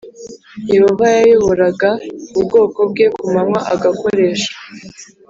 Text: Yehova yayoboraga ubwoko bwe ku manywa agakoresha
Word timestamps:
Yehova 0.73 1.05
yayoboraga 1.17 1.89
ubwoko 2.39 2.79
bwe 2.91 3.05
ku 3.15 3.25
manywa 3.33 3.59
agakoresha 3.73 4.51